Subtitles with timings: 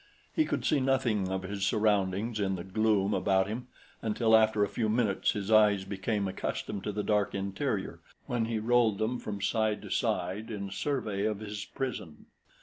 [0.33, 3.67] He could see nothing of his surroundings in the gloom about him
[4.01, 8.57] until after a few minutes his eyes became accustomed to the dark interior when he
[8.57, 12.25] rolled them from side to side in survey of his prison.